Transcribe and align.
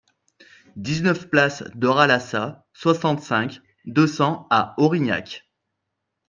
dix-neuf 0.77 1.27
place 1.29 1.61
Deras 1.75 2.07
Laças, 2.07 2.65
soixante-cinq, 2.73 3.59
deux 3.85 4.07
cents 4.07 4.47
à 4.49 4.73
Orignac 4.77 5.47